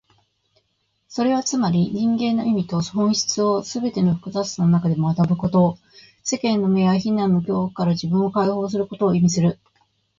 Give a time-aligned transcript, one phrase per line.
[1.07, 5.77] それはつまり、人生の意味と本質をすべての複雑さの中で学ぶこと、
[6.23, 9.59] 世間の目や非難の恐怖から自分を解放することを意味する。